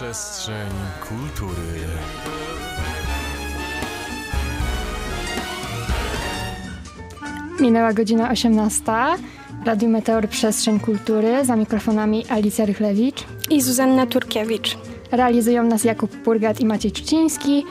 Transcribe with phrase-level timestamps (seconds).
[0.00, 0.70] Przestrzeń
[1.08, 1.80] kultury.
[7.60, 8.82] Minęła godzina 18.
[9.64, 11.44] Radio Meteor Przestrzeń Kultury.
[11.44, 13.24] Za mikrofonami Alicja Rychlewicz.
[13.50, 14.78] i Zuzanna Turkiewicz.
[15.12, 17.64] Realizują nas Jakub Purgat i Maciej Czciński.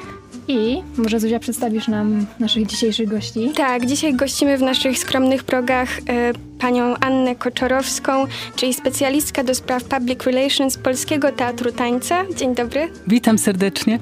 [0.48, 3.52] I może Zuzia przedstawisz nam naszych dzisiejszych gości.
[3.56, 8.26] Tak, dzisiaj gościmy w naszych skromnych progach e, panią Annę Koczorowską,
[8.56, 12.26] czyli specjalistka do spraw public relations Polskiego Teatru Tańca.
[12.36, 12.90] Dzień dobry.
[13.08, 14.00] Witam serdecznie.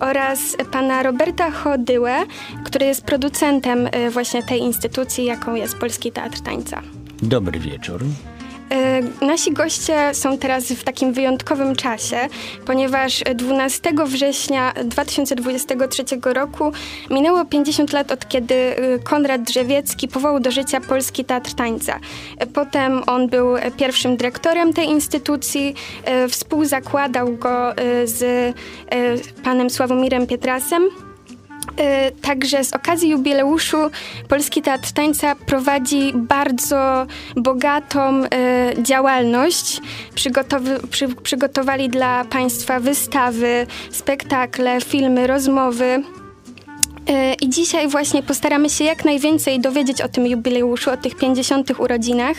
[0.00, 2.16] Oraz pana Roberta Chodyłę,
[2.64, 6.82] który jest producentem e, właśnie tej instytucji, jaką jest Polski Teatr Tańca.
[7.22, 8.04] Dobry wieczór.
[8.72, 12.16] E, Nasi goście są teraz w takim wyjątkowym czasie,
[12.66, 16.72] ponieważ 12 września 2023 roku
[17.10, 22.00] minęło 50 lat od kiedy e, Konrad Drzewiecki powołał do życia Polski Teatr Tańca.
[22.38, 28.54] E, Potem on był pierwszym dyrektorem tej instytucji, e, współzakładał go e, z
[29.44, 31.11] panem Sławomirem Pietrasem.
[31.76, 33.76] E, Także z okazji jubileuszu
[34.28, 38.28] Polski Teatr Tańca prowadzi bardzo bogatą e,
[38.82, 39.80] działalność.
[41.22, 46.02] Przygotowali dla Państwa wystawy, spektakle, filmy, rozmowy.
[47.08, 51.80] E, I dzisiaj właśnie postaramy się jak najwięcej dowiedzieć o tym jubileuszu, o tych 50.
[51.80, 52.36] urodzinach.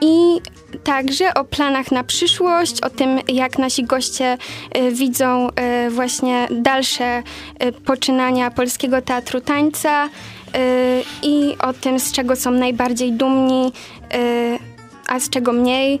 [0.00, 0.40] I
[0.84, 4.38] także o planach na przyszłość, o tym, jak nasi goście
[4.72, 10.08] e, widzą e, właśnie dalsze e, poczynania Polskiego Teatru Tańca
[11.22, 13.72] i o tym, z czego są najbardziej dumni,
[15.08, 16.00] a z czego mniej.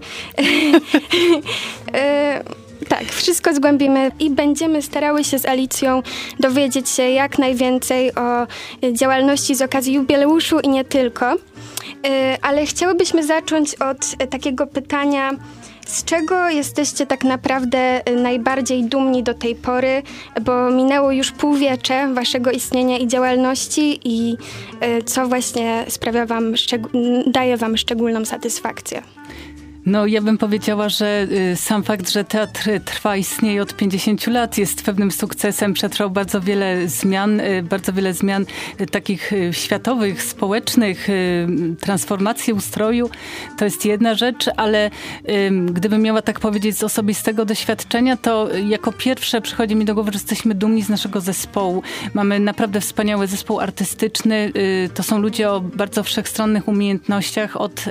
[2.88, 6.02] Tak, wszystko zgłębimy i będziemy starały się z Alicją
[6.40, 8.46] dowiedzieć się jak najwięcej o
[8.92, 11.36] działalności z okazji jubileuszu i nie tylko.
[12.06, 15.30] E, Ale chciałybyśmy zacząć od e, takiego pytania,
[15.86, 20.02] z czego jesteście tak naprawdę e, najbardziej dumni do tej pory,
[20.40, 24.36] bo minęło już półwiecze waszego istnienia i działalności i
[25.04, 26.54] co właśnie sprawia wam,
[27.26, 29.02] daje wam szczególną satysfakcję?
[29.88, 34.58] No, ja bym powiedziała, że y, sam fakt, że teatr trwa, istnieje od 50 lat,
[34.58, 35.74] jest pewnym sukcesem.
[35.74, 38.46] Przetrwał bardzo wiele zmian, y, bardzo wiele zmian
[38.80, 41.08] y, takich światowych, społecznych,
[41.80, 43.10] transformacji ustroju.
[43.58, 44.90] To jest jedna rzecz, ale
[45.64, 50.16] gdybym miała tak powiedzieć z osobistego doświadczenia, to jako pierwsze przychodzi mi do głowy, że
[50.16, 51.82] jesteśmy dumni z naszego zespołu.
[52.14, 54.52] Mamy naprawdę wspaniały zespół artystyczny.
[54.94, 57.84] To są ludzie o bardzo wszechstronnych umiejętnościach, od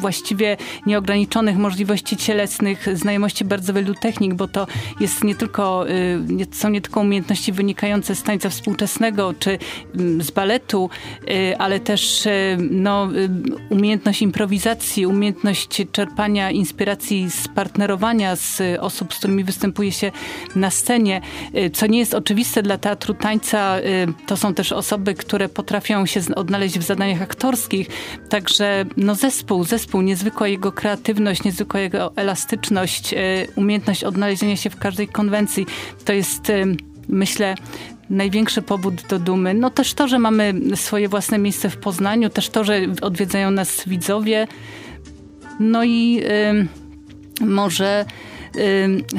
[0.00, 0.56] właściwie
[0.86, 1.07] nieograniczonych
[1.56, 4.66] możliwości cielesnych, znajomości bardzo wielu technik, bo to
[5.00, 9.58] jest nie tylko, y, są nie tylko umiejętności wynikające z tańca współczesnego czy
[9.94, 10.90] mm, z baletu,
[11.30, 13.08] y, ale też y, no,
[13.70, 20.12] umiejętność improwizacji, umiejętność czerpania inspiracji z partnerowania z osób, z którymi występuje się
[20.56, 21.20] na scenie,
[21.72, 23.76] co nie jest oczywiste dla teatru tańca.
[24.26, 27.88] To są też osoby, które potrafią się odnaleźć w zadaniach aktorskich.
[28.28, 33.16] Także no, zespół, zespół, niezwykła jego kreatywność, niezwykła jego elastyczność, y,
[33.56, 35.66] umiejętność odnalezienia się w każdej konwencji.
[36.04, 36.76] To jest, y,
[37.08, 37.54] myślę,
[38.10, 39.54] największy powód do dumy.
[39.54, 43.82] No też to, że mamy swoje własne miejsce w Poznaniu, też to, że odwiedzają nas
[43.86, 44.46] widzowie.
[45.60, 46.22] No i
[47.40, 48.04] y, może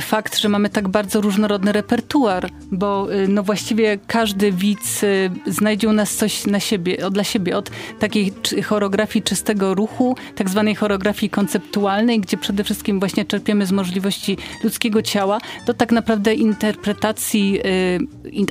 [0.02, 5.90] fakt, że mamy tak bardzo różnorodny repertuar, bo y, no właściwie każdy widz y, znajdzie
[5.90, 11.30] u nas coś na siebie, dla siebie, od takiej choreografii czystego ruchu, tak zwanej choreografii
[11.30, 18.00] konceptualnej, gdzie przede wszystkim właśnie czerpiemy z możliwości ludzkiego ciała, do tak naprawdę interpretacji, y,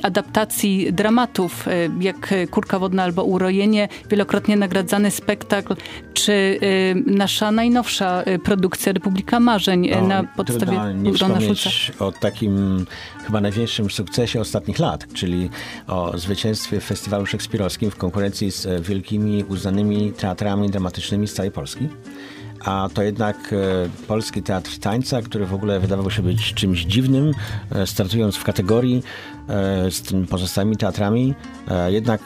[0.03, 1.65] adaptacji dramatów,
[1.99, 5.75] jak Kurka Wodna albo Urojenie, wielokrotnie nagradzany spektakl,
[6.13, 6.59] czy
[7.05, 12.85] nasza najnowsza produkcja Republika Marzeń No, na podstawie trudno nie wspomnieć o takim
[13.25, 15.49] chyba największym sukcesie ostatnich lat, czyli
[15.87, 21.51] o zwycięstwie w Festiwalu Szekspirowskim w konkurencji z e, wielkimi, uznanymi teatrami dramatycznymi z całej
[21.51, 21.87] Polski.
[22.65, 27.31] A to jednak e, polski teatr tańca, który w ogóle wydawał się być czymś dziwnym,
[27.71, 29.03] e, startując w kategorii
[29.89, 31.35] z tymi pozostałymi teatrami,
[31.87, 32.21] jednak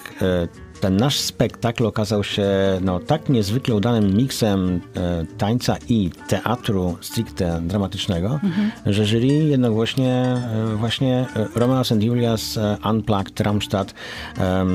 [0.84, 2.48] ten nasz spektakl okazał się
[2.82, 8.40] no, tak niezwykle udanym miksem e, tańca i teatru stricte dramatycznego,
[8.86, 13.94] że jury jednogłośnie e, właśnie e, Romeo and Julia's e, Unplugged Ramstadt
[14.38, 14.66] e,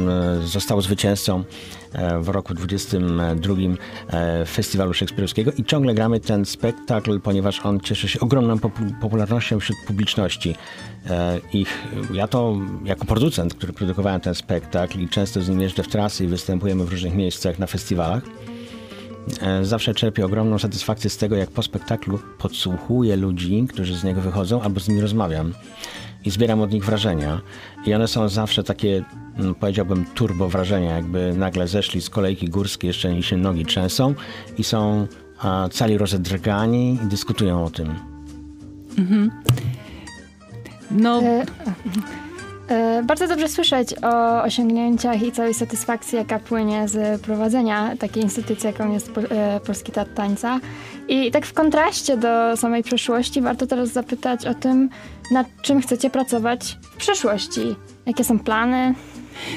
[0.45, 1.45] został zwycięzcą
[1.93, 3.55] e, w roku 22
[4.11, 9.61] e, Festiwalu Szekspirowskiego i ciągle gramy ten spektakl, ponieważ on cieszy się ogromną popu- popularnością
[9.61, 10.55] wśród publiczności.
[11.11, 11.67] E, I
[12.13, 16.25] ja to jako producent, który produkowałem ten spektakl i często z nim jeżdżę w trasy
[16.25, 18.23] i występujemy w różnych miejscach na festiwalach,
[19.41, 24.21] e, zawsze czerpię ogromną satysfakcję z tego, jak po spektaklu podsłuchuję ludzi, którzy z niego
[24.21, 25.55] wychodzą, albo z nimi rozmawiam
[26.25, 27.41] i zbieram od nich wrażenia.
[27.87, 29.05] I one są zawsze takie,
[29.39, 34.15] mm, powiedziałbym, turbo wrażenia, jakby nagle zeszli z kolejki górskiej, jeszcze i się nogi trzęsą
[34.59, 35.07] i są
[35.39, 37.95] a, cali rozedrgani i dyskutują o tym.
[40.91, 42.28] No, E, e,
[43.05, 48.93] Bardzo dobrze słyszeć o osiągnięciach i całej satysfakcji, jaka płynie z prowadzenia takiej instytucji, jaką
[48.93, 50.61] jest e, Polski Teatr Tańca.
[51.09, 54.91] I tak w kontraście do samej przeszłości, warto teraz zapytać o tym,
[55.31, 57.61] nad czym chcecie pracować w przyszłości.
[58.07, 58.95] Jakie są plany?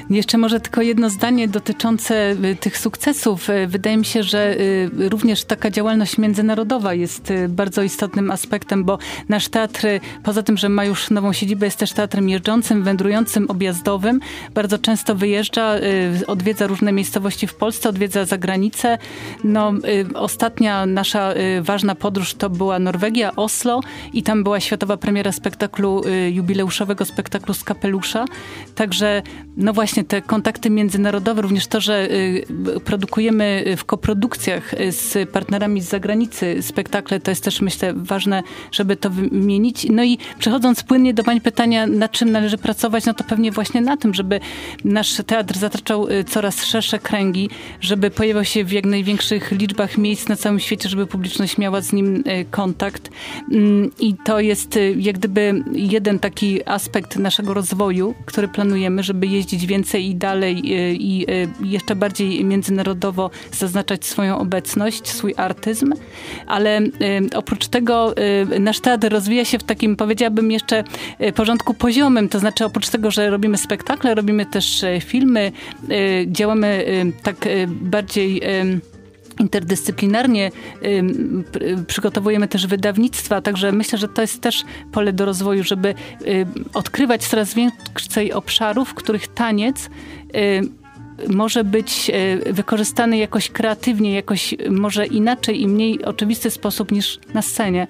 [0.10, 3.50] Jeszcze może tylko jedno zdanie dotyczące y, tych sukcesów.
[3.50, 8.98] Y, Wydaje mi się, że y, również taka działalność międzynarodowa jest bardzo istotnym aspektem, bo
[9.30, 9.88] nasz teatr,
[10.24, 14.20] poza tym, że ma już nową siedzibę, jest też teatrem jeżdżącym, wędrującym, objazdowym.
[14.54, 15.76] Bardzo często wyjeżdża,
[16.28, 18.98] odwiedza różne miejscowości w Polsce, odwiedza zagranicę.
[19.44, 19.74] No,
[20.14, 23.80] ostatnia nasza ważna podróż to była Norwegia, Oslo
[24.14, 26.02] i tam była światowa premiera spektaklu,
[26.32, 28.26] jubileuszowego spektaklu z kapelusza.
[28.76, 29.22] Także
[29.58, 32.46] no właśnie te kontakty międzynarodowe, również to, że y,
[32.86, 38.96] produkujemy w koprodukcjach y, z partnerami z zagranicy spektakle, to jest też myślę ważne, żeby
[38.96, 39.88] to wymienić.
[39.90, 43.82] No i przechodząc płynnie do Pani pytania, na czym należy pracować, no to pewnie właśnie
[43.82, 44.40] na tym, żeby
[44.84, 47.50] nasz teatr zataczał y, coraz szersze kręgi,
[47.82, 51.94] żeby pojawiał się w jak największych liczbach miejsc na całym świecie, żeby publiczność miała z
[51.94, 53.10] nim kontakt.
[53.52, 59.61] Mm, I to jest jak gdyby jeden taki aspekt naszego rozwoju, który planujemy, żeby jeździć
[59.68, 65.94] więcej i dalej y, i y, jeszcze bardziej międzynarodowo zaznaczać swoją obecność, swój artyzm,
[66.48, 66.90] ale y,
[67.36, 68.16] oprócz tego
[68.60, 70.84] nasz teatr rozwija się w takim, powiedziałabym, jeszcze
[71.36, 75.52] porządku poziomym, to znaczy oprócz tego, że robimy spektakle, robimy też filmy,
[76.28, 76.86] działamy
[77.24, 78.42] tak bardziej...
[79.40, 80.52] interdyscyplinarnie
[81.88, 85.96] przygotowujemy też wydawnictwa, także myślę, że to jest też pole do rozwoju, żeby
[86.74, 89.90] odkrywać coraz więcej obszarów, w których taniec
[91.30, 92.12] może być
[92.48, 97.88] y, wykorzystany jakoś kreatywnie, jakoś może inaczej i mniej oczywisty sposób niż na scenie.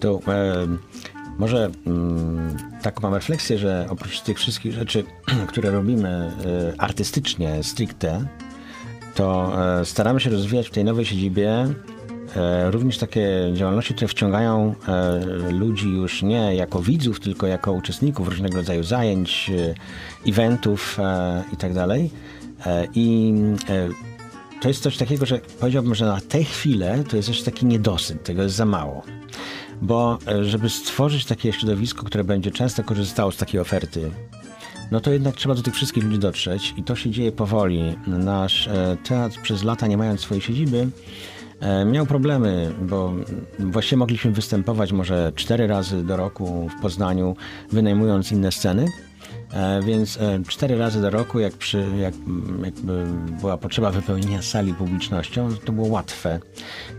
[0.00, 0.66] To e,
[1.38, 5.04] może mm, taką mam refleksję, że oprócz tych wszystkich rzeczy,
[5.48, 8.26] które robimy e, artystycznie, stricte,
[9.14, 11.68] to e, staramy się rozwijać w tej nowej siedzibie
[12.36, 18.28] e, również takie działalności, które wciągają e, ludzi już nie jako widzów, tylko jako uczestników
[18.28, 19.50] różnego rodzaju zajęć,
[20.26, 21.72] eventów e, i tak
[24.60, 28.22] to jest coś takiego, że powiedziałbym, że na tę chwilę to jest jeszcze taki niedosyt,
[28.22, 29.02] tego jest za mało.
[29.82, 34.10] Bo żeby stworzyć takie środowisko, które będzie często korzystało z takiej oferty,
[34.90, 37.96] no to jednak trzeba do tych wszystkich ludzi dotrzeć i to się dzieje powoli.
[38.06, 40.88] Nasz e, teatr przez lata, nie mając swojej siedziby,
[41.60, 43.12] e, miał problemy, bo
[43.58, 47.36] właściwie mogliśmy występować może cztery razy do roku w Poznaniu,
[47.72, 48.86] wynajmując inne sceny.
[49.54, 52.14] E, Więc e, cztery razy do roku, jak, przy, jak
[53.40, 56.40] była potrzeba wypełnienia sali publicznością, to było łatwe.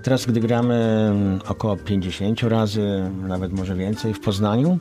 [0.04, 1.12] Teraz, gdy gramy
[1.48, 4.80] około 50 razy, nawet może więcej w Poznaniu,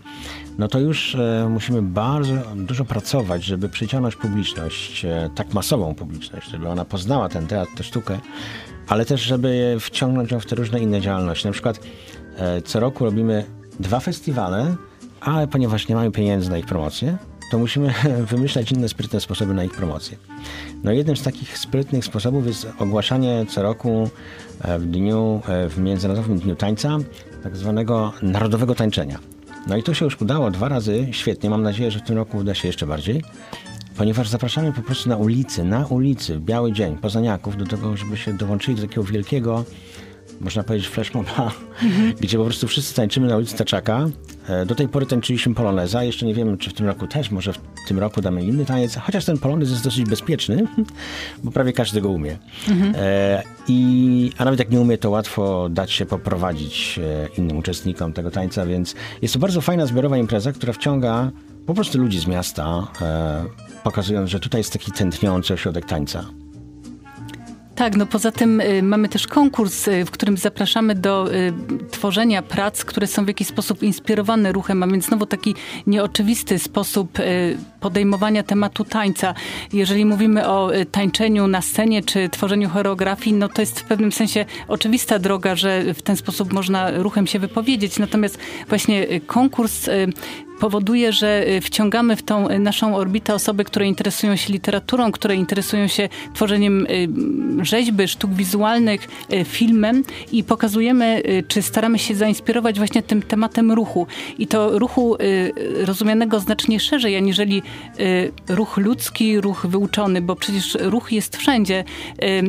[0.59, 6.69] no to już e, musimy bardzo dużo pracować, żeby przyciągnąć publiczność, tak masową publiczność, żeby
[6.69, 8.19] ona poznała ten teatr, tę sztukę,
[8.89, 11.47] ale też, żeby wciągnąć ją w te różne inne działalności.
[11.47, 11.81] Na przykład
[12.65, 13.45] co roku robimy
[13.81, 14.77] dwa festiwale,
[15.21, 17.17] ale ponieważ nie mamy pieniędzy na ich promocję,
[17.51, 17.95] to musimy
[18.31, 20.17] wymyślać inne sprytne sposoby na ich promocję.
[20.85, 24.11] No jednym z takich sprytnych sposobów jest ogłaszanie co roku
[24.61, 26.99] e, w dniu, e, w Międzynarodowym Dniu Tańca,
[27.43, 29.19] tak zwanego narodowego tańczenia.
[29.67, 32.39] No i to się już udało dwa razy, świetnie, mam nadzieję, że w tym roku
[32.39, 33.23] uda się jeszcze bardziej,
[33.97, 38.17] ponieważ zapraszamy po prostu na ulicy, na ulicy, w biały dzień, poznaniaków do tego, żeby
[38.17, 39.65] się dołączyli do takiego wielkiego
[40.41, 41.53] można powiedzieć flashmoba,
[42.21, 44.09] gdzie po prostu wszyscy tańczymy na ulicy Taczaka.
[44.49, 47.53] E, Do tej pory tańczyliśmy poloneza, jeszcze nie wiemy, czy w tym roku też, może
[47.53, 50.67] w tym roku damy inny taniec, chociaż ten polonez jest dosyć bezpieczny,
[51.45, 52.39] bo prawie każdy go umie.
[52.95, 58.13] E, I, a nawet jak nie umie, to łatwo dać się poprowadzić e, innym uczestnikom
[58.13, 61.31] tego tańca, więc jest to bardzo fajna zbiorowa impreza, która wciąga
[61.67, 63.45] po prostu ludzi z miasta, e,
[63.85, 66.25] pokazując, że tutaj jest taki tętniący ośrodek tańca.
[67.75, 71.53] Tak, no poza tym y, mamy też konkurs, y, w którym zapraszamy do y,
[71.91, 75.55] tworzenia prac, które są w jakiś sposób inspirowane ruchem, a więc znowu taki
[75.87, 77.19] nieoczywisty sposób
[77.81, 79.35] podejmowania tematu tańca.
[79.73, 84.45] Jeżeli mówimy o tańczeniu na scenie czy tworzeniu choreografii, no to jest w pewnym sensie
[84.69, 87.99] oczywista droga, że w ten sposób można ruchem się wypowiedzieć.
[87.99, 88.39] Natomiast
[88.69, 89.89] właśnie konkurs
[90.61, 96.09] powoduje, że wciągamy w tą naszą orbitę osoby, które interesują się literaturą, które interesują się
[96.35, 96.87] tworzeniem
[97.63, 99.09] rzeźby, sztuk wizualnych,
[99.45, 104.07] filmem i pokazujemy, czy staramy się zainspirować właśnie tym tematem ruchu.
[104.39, 105.17] I to ruchu
[105.85, 107.63] rozumianego znacznie szerzej, aniżeli
[108.49, 111.85] ruch ludzki, ruch wyuczony, bo przecież ruch jest wszędzie,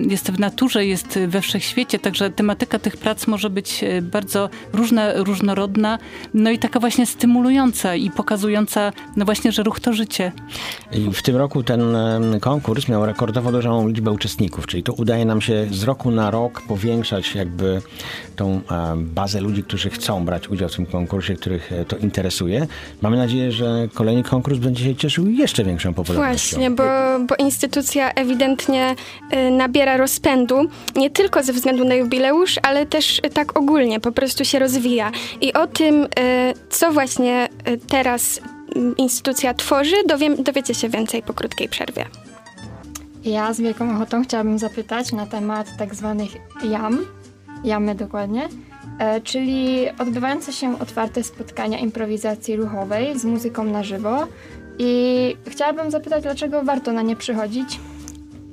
[0.10, 6.00] jest w naturze, jest we wszechświecie, także tematyka tych prac może być bardzo różna, różnorodna,
[6.34, 10.32] no i taka właśnie stymulująca i pokazująca, no właśnie, że ruch to życie.
[10.92, 11.82] I w tym roku ten
[12.42, 16.62] konkurs miał rekordowo dużą liczbę uczestników, czyli to udaje nam się z roku na rok
[16.62, 17.82] powiększać jakby
[18.36, 18.62] tą
[18.96, 22.68] bazę ludzi, którzy chcą brać udział w tym konkursie, których e, to interesuje.
[23.02, 26.58] Mamy nadzieję, że kolejny konkurs będzie się cieszył jeszcze większą popularnością.
[26.58, 26.84] Właśnie, bo,
[27.28, 28.96] bo instytucja ewidentnie
[29.32, 34.46] e, nabiera rozpędu, nie tylko ze względu na jubileusz, ale też tak ogólnie, po prostu
[34.46, 35.12] się rozwija.
[35.42, 37.48] I o tym, e, co właśnie
[37.88, 38.42] teraz
[38.98, 42.06] instytucja tworzy, dowiem, dowiecie się więcej po krótkiej przerwie.
[43.24, 46.32] Ja z wielką ochotą chciałabym zapytać na temat tak zwanych
[46.64, 47.06] jam,
[47.64, 48.50] jamy dokładnie,
[49.00, 54.28] e, czyli odbywające się otwarte spotkania improwizacji ruchowej z muzyką na żywo.
[54.80, 57.80] I chciałabym zapytać, dlaczego warto na nie przychodzić?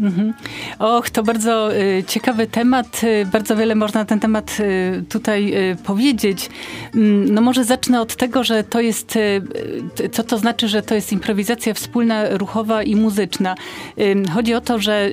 [0.03, 0.33] Mhm.
[0.79, 3.05] Och, to bardzo y, ciekawy temat.
[3.05, 5.55] Y, bardzo wiele można na ten temat y, tutaj
[5.85, 6.51] powiedzieć.
[6.95, 9.19] Mm, no może zacznę od tego, że to jest,
[10.13, 13.55] co to znaczy, że to jest improwizacja wspólna, ruchowa i muzyczna.
[14.35, 15.11] Chodzi o to, że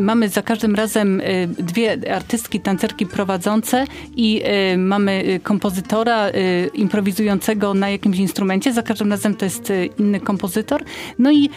[0.00, 1.22] mamy za każdym razem
[1.58, 3.84] dwie artystki, tancerki prowadzące
[4.16, 4.42] i
[4.76, 6.30] mamy kompozytora
[6.74, 8.72] improwizującego na jakimś instrumencie.
[8.72, 10.84] Za każdym razem to jest inny kompozytor.
[11.18, 11.50] No i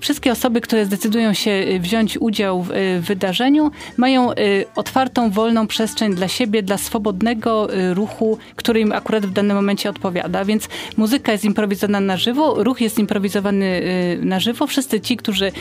[0.00, 4.34] wszystkie osoby, które zdecydują się wziąć udział w y, wydarzeniu, mają y,
[4.76, 9.90] otwartą, wolną przestrzeń dla siebie, dla swobodnego y, ruchu, który im akurat w danym momencie
[9.90, 10.44] odpowiada.
[10.44, 13.82] Więc muzyka jest improwizowana na żywo, ruch jest improwizowany
[14.22, 14.66] na żywo.
[14.66, 15.52] Wszyscy ci, którzy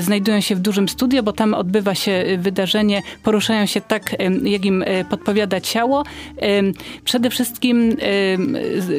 [0.00, 4.84] znajdują się w dużym studio, bo tam odbywa się wydarzenie, poruszają się tak, jak im
[5.10, 6.04] podpowiada ciało.
[7.04, 7.96] Przede wszystkim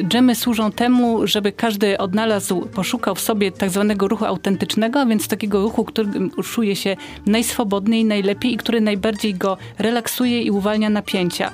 [0.08, 5.62] dżemy służą temu, żeby każdy odnalazł, poszukał w sobie tak zwanego ruchu autentycznego, więc takiego
[5.62, 6.91] ruchu, którym czuje się
[7.26, 11.50] najswobodniej, najlepiej i który najbardziej go relaksuje i uwalnia napięcia.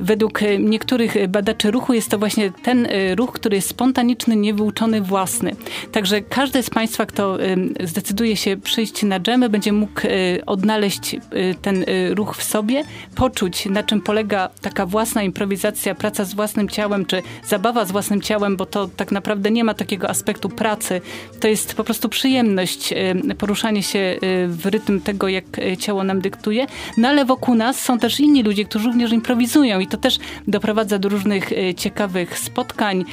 [0.00, 5.56] Według niektórych badaczy ruchu jest to właśnie ten y, ruch, który jest spontaniczny, niewyuczony, własny.
[5.92, 7.38] Także każdy z Państwa, kto
[7.84, 11.18] zdecyduje się przyjść na dżemy, będzie mógł y, odnaleźć y,
[11.62, 17.06] ten ruch w sobie, poczuć na czym polega taka własna improwizacja, praca z własnym ciałem,
[17.06, 21.00] czy zabawa z własnym ciałem, bo to tak naprawdę nie ma takiego aspektu pracy.
[21.40, 22.94] To jest po prostu przyjemność,
[23.38, 24.16] poruszanie się
[24.48, 26.66] w rytm tego, jak e, ciało nam dyktuje.
[26.96, 30.98] No ale wokół nas są też inni ludzie, którzy również improwizują i to też doprowadza
[30.98, 33.04] do różnych e, ciekawych spotkań,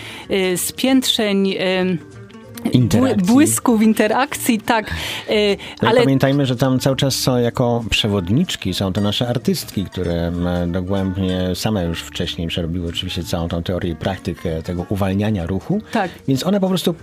[0.56, 1.54] spiętrzeń,
[2.72, 3.28] Interakcji.
[3.28, 4.92] błysków, interakcji, tak.
[5.82, 10.32] No ale pamiętajmy, że tam cały czas są jako przewodniczki, są to nasze artystki, które
[10.68, 15.82] dogłębnie same już wcześniej przerobiły oczywiście całą tą teorię i praktykę tego uwalniania ruchu.
[15.92, 16.12] Tak.
[16.28, 16.96] Więc one po prostu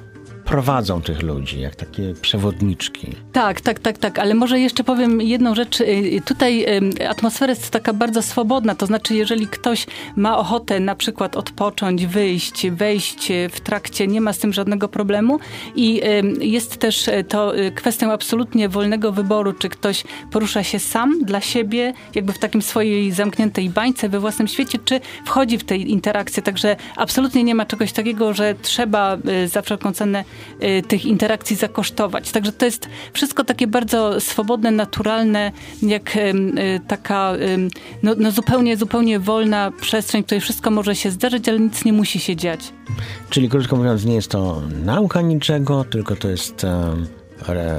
[0.49, 3.07] prowadzą tych ludzi, jak takie przewodniczki.
[3.33, 5.81] Tak, tak, tak, tak, ale może jeszcze powiem jedną rzecz.
[5.81, 6.67] Y, tutaj
[7.09, 9.87] atmosfera jest taka bardzo swobodna, to znaczy jeżeli ktoś
[10.17, 15.38] ma ochotę na przykład odpocząć, wyjść, wejść w trakcie, nie ma z tym żadnego problemu
[15.76, 16.00] i
[16.40, 21.93] jest też to y, kwestią absolutnie wolnego wyboru, czy ktoś porusza się sam dla siebie,
[22.14, 26.76] jakby w takim swojej zamkniętej bańce we własnym świecie, czy wchodzi w tej interakcję, także
[26.97, 30.38] absolutnie nie ma czegoś takiego, że trzeba y, za wszelką cenę Y,
[30.88, 32.30] tych interakcji zakosztować.
[32.30, 35.52] Także to jest wszystko takie bardzo swobodne, naturalne,
[35.83, 36.33] jak y,
[36.88, 37.33] taka
[38.02, 41.92] no, no zupełnie, zupełnie wolna przestrzeń, w której wszystko może się zdarzyć, ale nic nie
[41.92, 42.61] musi się dziać.
[43.30, 46.66] Czyli krótko mówiąc, nie jest to nauka niczego, tylko to jest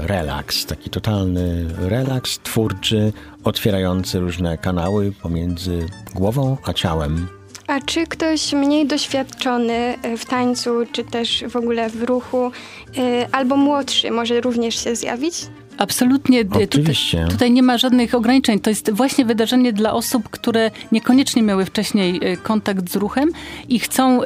[0.08, 3.14] relaks, taki totalny relaks twórczy,
[3.44, 5.86] otwierający różne kanały pomiędzy
[6.16, 7.39] głową a ciałem.
[7.70, 12.52] A czy ktoś mniej doświadczony e, w tańcu, czy też w ogóle w ruchu,
[12.98, 15.36] e, albo młodszy może również się zjawić?
[15.78, 16.44] Absolutnie.
[16.64, 17.18] Oczywiście.
[17.18, 18.60] Tutaj, tutaj, nie ma żadnych ograniczeń.
[18.60, 23.30] To jest właśnie wydarzenie dla osób, które niekoniecznie miały wcześniej e, kontakt z ruchem
[23.70, 24.22] i chcą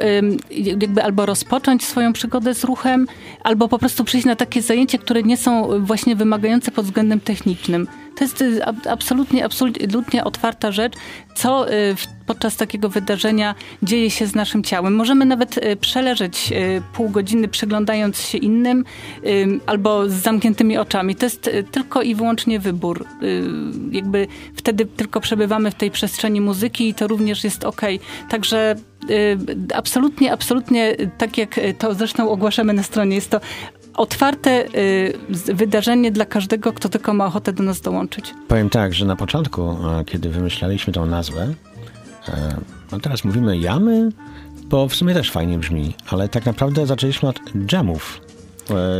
[0.50, 3.06] jakby albo rozpocząć swoją przygodę z ruchem,
[3.42, 7.86] albo po prostu przyjść na takie zajęcie, które nie są właśnie wymagające pod względem technicznym.
[8.16, 10.92] To jest ab- absolutnie, absolutnie otwarta rzecz,
[11.34, 11.94] co y,
[12.26, 14.94] podczas takiego wydarzenia dzieje się z naszym ciałem.
[14.94, 18.84] Możemy nawet y, przeleżeć y, pół godziny przyglądając się innym
[19.66, 21.14] albo z zamkniętymi oczami.
[21.14, 23.06] To jest tylko i wyłącznie wybór.
[23.90, 27.80] Jakby wtedy tylko przebywamy w tej przestrzeni muzyki i to również jest ok.
[28.30, 28.76] Także
[29.74, 33.40] absolutnie, absolutnie tak jak to zresztą ogłaszamy na stronie, jest to
[33.94, 38.34] otwarte y, wydarzenie dla każdego, kto tylko ma ochotę do nas dołączyć.
[38.48, 41.54] Powiem tak, że na początku, kiedy wymyślaliśmy tą nazwę,
[42.28, 42.56] e,
[42.92, 44.10] no teraz mówimy jamy,
[44.64, 48.20] bo w sumie też fajnie brzmi, ale tak naprawdę zaczęliśmy od dżemów,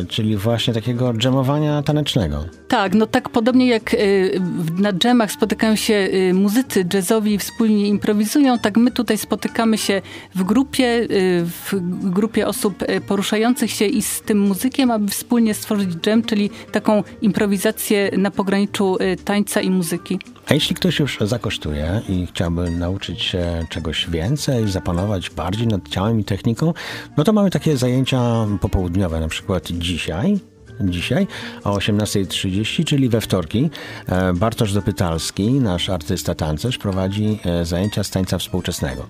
[0.09, 2.45] czyli właśnie takiego dżemowania tanecznego.
[2.69, 4.41] Tak, no tak podobnie jak y,
[4.79, 10.03] na dżemach spotykają się y, muzycy jazzowi i wspólnie improwizują, tak my tutaj spotykamy się
[10.35, 11.75] w grupie, y, w
[12.11, 18.11] grupie osób poruszających się i z tym muzykiem, aby wspólnie stworzyć dżem, czyli taką improwizację
[18.19, 20.19] na pograniczu tańca i muzyki.
[20.49, 26.21] A jeśli ktoś już zakosztuje i chciałby nauczyć się czegoś więcej, zapanować bardziej nad ciałem
[26.21, 26.75] i techniką,
[27.17, 30.39] no to mamy takie zajęcia popołudniowe, na przykład dzisiaj.
[30.81, 31.27] Dzisiaj
[31.65, 33.71] o 18.30, czyli we wtorki,
[34.09, 39.07] e, Bartosz Dopytalski, nasz artysta tancerz, prowadzi e, zajęcia z tańca współczesnego.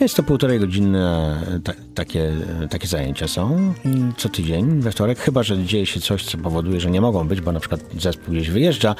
[0.00, 2.32] Jest to półtorej godzinne ta, takie,
[2.70, 3.74] takie zajęcia są
[4.16, 7.40] co tydzień we wtorek, chyba że dzieje się coś, co powoduje, że nie mogą być,
[7.40, 8.94] bo na przykład zespół gdzieś wyjeżdża.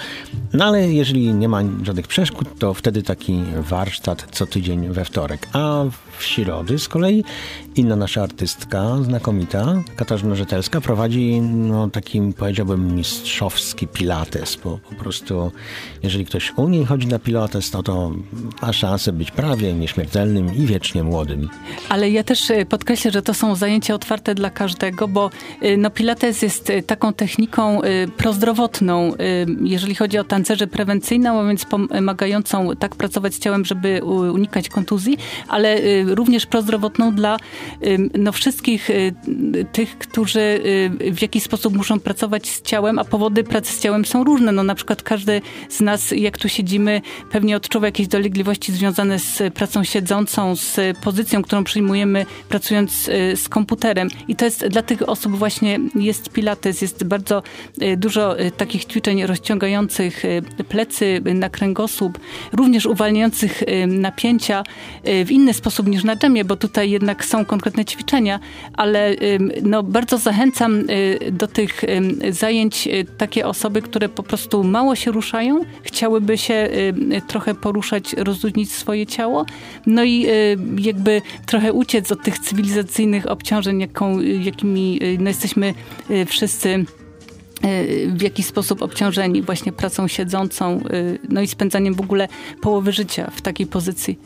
[0.52, 5.48] No ale jeżeli nie ma żadnych przeszkód, to wtedy taki warsztat co tydzień we wtorek.
[5.52, 5.84] A
[6.18, 7.24] w środy z kolei
[7.76, 15.52] inna nasza artystka, znakomita, Katarzyna Rzetelska, prowadzi no, taki, powiedziałbym, mistrzowski pilates, bo po prostu
[16.02, 18.12] jeżeli ktoś u niej chodzi na pilates, no to
[18.62, 21.48] ma szansę być prawie nieśmiertelnym i wiecznie młodym.
[21.88, 25.30] Ale ja też y, podkreślę, że to są zajęcia otwarte dla każdego, bo
[25.62, 27.80] y, no, Pilates jest y, taką techniką
[28.16, 29.12] prozdrowotną,
[29.62, 34.00] jeżeli chodzi o tancerzę prewencyjną, a więc pomagającą tak pracować z ciałem, żeby
[34.32, 37.36] unikać kontuzji, ale również prozdrowotną dla
[38.18, 38.88] no, wszystkich
[39.72, 40.60] tych, którzy
[41.12, 44.52] w jakiś sposób muszą pracować z ciałem, a powody pracy z ciałem są różne.
[44.52, 49.54] No, na przykład każdy z nas, jak tu siedzimy, pewnie odczuwa jakieś dolegliwości związane z
[49.54, 54.08] pracą siedzącą, z pozycją, którą przyjmujemy pracując y, z komputerem.
[54.28, 57.42] I to jest dla tych osób właśnie jest pilates, jest bardzo
[57.82, 60.22] y, dużo y, takich ćwiczeń rozciągających
[60.68, 62.18] plecy na kręgosłup,
[62.52, 64.62] również uwalniających napięcia
[65.24, 68.40] w inny sposób niż na dżemie, bo tutaj jednak są konkretne ćwiczenia,
[68.72, 69.16] ale
[69.62, 70.82] no, bardzo zachęcam
[71.32, 71.82] do tych
[72.30, 76.68] zajęć takie osoby, które po prostu mało się ruszają, chciałyby się
[77.26, 79.46] trochę poruszać, rozluźnić swoje ciało,
[79.86, 80.26] no i
[80.78, 85.74] jakby trochę uciec od tych cywilizacyjnych obciążeń, jaką, jakimi y, no, jesteśmy
[86.10, 86.84] y, wszyscy y,
[88.16, 92.28] w jakiś sposób obciążeni właśnie pracą siedzącą, y, no i spędzaniem w ogóle
[92.60, 94.18] połowy życia w takiej pozycji.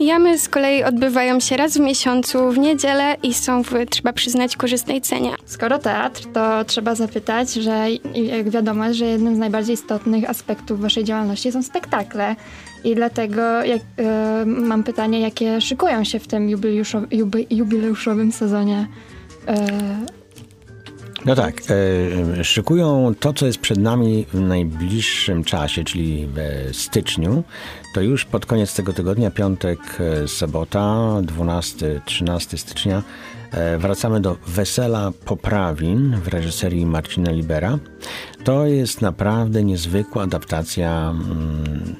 [0.00, 4.56] Jamy z kolei odbywają się raz w miesiącu w niedzielę i są w, trzeba przyznać,
[4.56, 5.30] korzystnej cenie.
[5.46, 11.04] Skoro teatr, to trzeba zapytać, że jak wiadomo, że jednym z najbardziej istotnych aspektów waszej
[11.04, 12.36] działalności są spektakle.
[12.84, 18.86] I dlatego jak, e, mam pytanie, jakie szykują się w tym jubileuszo- jubi- jubileuszowym sezonie
[19.48, 19.66] e,
[21.24, 21.62] No tak,
[22.38, 27.44] e, szykują to, co jest przed nami w najbliższym czasie, czyli w styczniu.
[27.94, 33.02] To już pod koniec tego tygodnia, piątek, e, sobota, 12-13 stycznia,
[33.78, 37.78] wracamy do Wesela Poprawin w reżyserii Marcina Libera.
[38.44, 41.96] To jest naprawdę niezwykła adaptacja mm,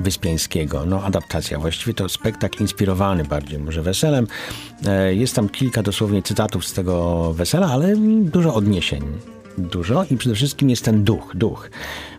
[0.00, 0.86] Wyspiańskiego.
[0.86, 4.26] No, adaptacja, właściwie to spektakl inspirowany bardziej może weselem.
[4.86, 9.02] E, Jest tam kilka dosłownie cytatów z tego wesela, ale dużo odniesień.
[9.58, 11.70] Dużo i przede wszystkim jest ten duch, duch.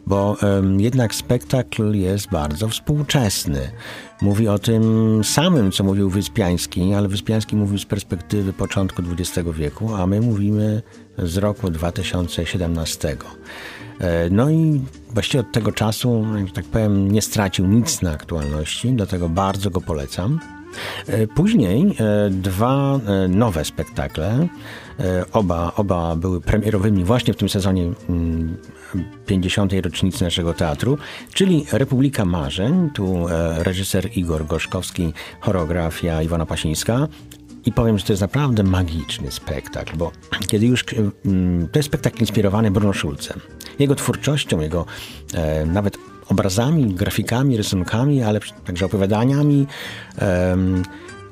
[0.08, 0.38] Bo
[0.78, 3.72] jednak spektakl jest bardzo współczesny.
[4.22, 9.96] Mówi o tym samym, co mówił Wyspiański, ale Wyspiański mówił z perspektywy początku XX wieku,
[9.96, 10.82] a my mówimy
[11.18, 13.18] z roku 2017.
[14.00, 14.82] E, No i
[15.14, 19.82] właściwie od tego czasu, że tak powiem, nie stracił nic na aktualności, dlatego bardzo go
[19.82, 20.40] polecam.
[21.08, 24.48] E, Później e, dwa nowe spektakle,
[25.34, 28.58] oba, oba były premierowymi właśnie w tym sezonie mm,
[29.26, 29.74] 50.
[29.74, 30.98] rocznicy naszego teatru,
[31.34, 33.26] czyli Republika Marzeń, tu
[33.58, 37.08] reżyser Igor Gorzkowski, choreografia Iwona Pasińska,
[37.66, 40.12] i powiem, że to jest naprawdę magiczny spektakl, bo
[40.48, 40.86] kiedy już
[41.26, 43.40] mm, to jest spektakl inspirowany Bruno Schulzem,
[43.80, 44.86] jego twórczością, jego
[45.34, 45.98] e, nawet
[46.30, 49.68] obrazami, grafikami, rysunkami, ale także opowiadaniami,
[50.18, 50.84] em,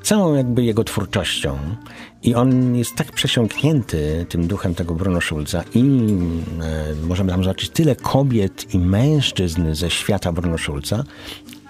[0.04, 1.58] całą jakby jego twórczością.
[2.24, 7.69] I on jest tak przesiąknięty tym duchem tego Bruno Schulza i e, możemy tam zobaczyć
[7.69, 11.04] tyle kobiet i mężczyzn ze świata Bruno Schulza,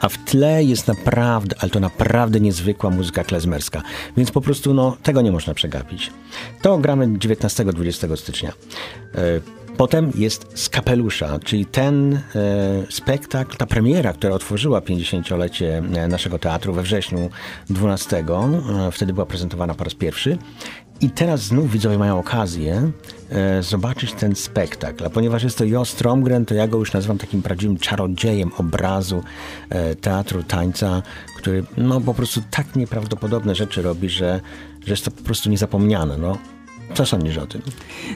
[0.03, 3.81] a w tle jest naprawdę, ale to naprawdę niezwykła muzyka klezmerska.
[4.17, 6.11] Więc po prostu no, tego nie można przegapić.
[6.61, 8.51] To gramy 19-20 stycznia.
[9.15, 12.21] E, Potem jest z kapelusza, czyli ten e,
[12.89, 17.29] spektakl, ta premiera, która otworzyła 50-lecie e, naszego teatru we wrześniu
[17.69, 18.17] 12.
[18.17, 20.37] E, wtedy była prezentowana po raz pierwszy.
[21.01, 22.91] I teraz znów widzowie mają okazję
[23.29, 25.05] e, zobaczyć ten spektakl.
[25.05, 29.23] A ponieważ jest to Jo Stromgren, to ja go już nazywam takim prawdziwym czarodziejem obrazu
[29.69, 31.01] e, teatru, tańca,
[31.37, 34.41] który no, po prostu tak nieprawdopodobne rzeczy robi, że,
[34.85, 36.17] że jest to po prostu niezapomniane.
[36.17, 36.37] No.
[36.93, 37.61] Co sądzisz o tym?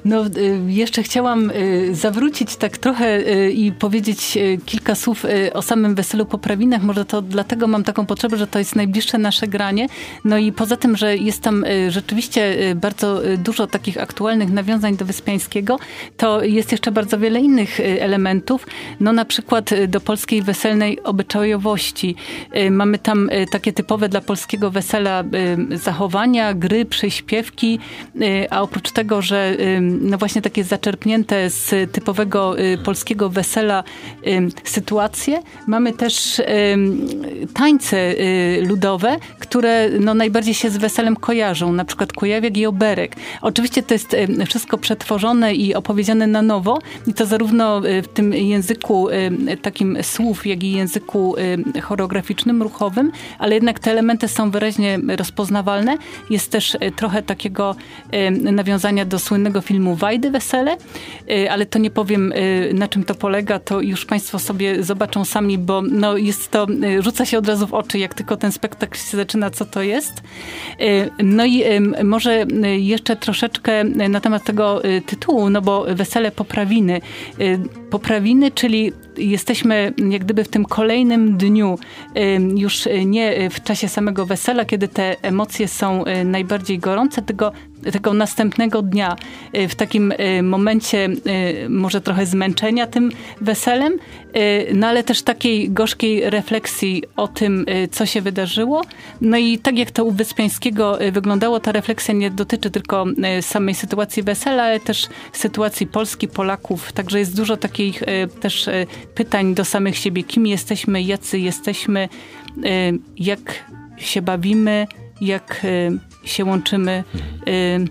[0.06, 5.96] No, y, jeszcze chciałam y, zawrócić tak trochę y, i powiedzieć kilka słów o samym
[5.96, 6.84] Weselu Poprawinach.
[6.84, 9.88] Może to dlatego mam taką potrzebę, że to jest najbliższe nasze granie.
[10.26, 15.80] No i poza tym, że jest tam rzeczywiście bardzo dużo takich aktualnych nawiązań do Wyspiańskiego,
[16.18, 18.68] to jest jeszcze bardzo wiele innych elementów.
[19.00, 22.16] No na przykład do polskiej weselnej obyczajowości.
[22.72, 25.24] Mamy tam takie typowe dla polskiego wesela
[25.72, 27.80] zachowania, gry, przyśpiewki,
[28.50, 33.84] a oprócz tego, że no właśnie takie zaczerpnięte z typowego y, polskiego wesela
[34.63, 36.41] sytuacje, mamy też
[37.53, 43.15] tańce y, ludowe, które no najbardziej się z weselem kojarzą, na przykład Kujawiak i Oberek.
[43.41, 44.15] Oczywiście to jest
[44.47, 49.08] wszystko przetworzone i opowiedziane na nowo i to zarówno y, w tym języku
[49.62, 51.36] takim słów, jak i języku
[51.84, 55.97] choreograficznym, ruchowym, ale jednak te elementy są wyraźnie rozpoznawalne.
[56.30, 57.75] Jest też trochę takiego
[58.52, 60.78] nawiązania do słynnego filmu Wajdy Wesele,
[61.32, 65.26] y, ale to nie powiem y, na czym to polega, to już Państwo sobie zobaczą
[65.26, 68.52] sami, bo no jest to, y, rzuca się od razu w oczy, jak tylko ten
[68.52, 70.24] spektakl się zaczyna, co to jest.
[71.24, 71.64] No i
[72.04, 72.46] może
[72.78, 77.02] jeszcze troszeczkę na temat tego tytułu, no bo Wesele Poprawiny.
[77.90, 81.80] Poprawiny, czyli jesteśmy jak gdyby w tym kolejnym dniu,
[82.56, 87.51] już nie w czasie samego wesela, kiedy te emocje są najbardziej gorące, tylko
[87.91, 89.15] tego następnego dnia,
[89.56, 91.10] y, w takim y, momencie
[91.65, 93.99] y, może trochę zmęczenia tym weselem,
[94.73, 98.82] no ale też takiej gorzkiej refleksji o tym, co się wydarzyło.
[99.21, 103.06] No i tak jak to u Wyspiańskiego wyglądało, ta refleksja nie dotyczy tylko
[103.41, 106.91] samej sytuacji wesela, ale też sytuacji Polski, Polaków.
[106.91, 108.03] Także jest dużo takich
[108.39, 108.69] też
[109.17, 112.10] pytań do samych siebie, kim jesteśmy, jacy jesteśmy,
[113.17, 113.65] jak
[113.97, 114.88] się bawimy,
[115.21, 115.65] jak
[116.23, 117.03] się łączymy.
[117.47, 117.86] Y,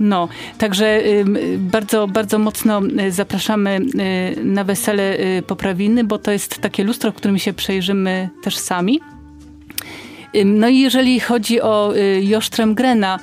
[0.00, 1.02] no, także
[1.58, 3.80] bardzo, bardzo mocno zapraszamy
[4.44, 9.00] na wesele poprawiny, bo to jest takie lustro, w którym się przejrzymy też sami.
[10.44, 13.18] No i jeżeli chodzi o y, Josztrem Grena,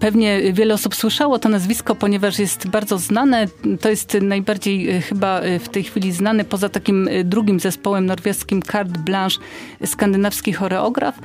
[0.00, 3.46] pewnie wiele osób słyszało to nazwisko, ponieważ jest bardzo znane.
[3.80, 8.62] To jest najbardziej y, chyba y, w tej chwili znany poza takim drugim zespołem norweskim
[8.62, 9.38] Carte Blanche,
[9.86, 11.18] skandynawski choreograf.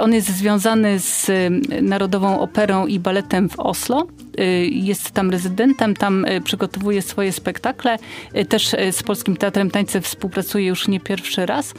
[0.00, 1.30] On jest związany z
[1.82, 4.06] Narodową Operą i Baletem w Oslo
[4.70, 7.98] jest tam rezydentem, tam przygotowuje swoje spektakle.
[8.48, 11.74] Też z Polskim Teatrem Tańca współpracuje już nie pierwszy raz.